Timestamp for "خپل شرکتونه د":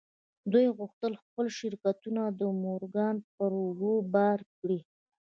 1.23-2.41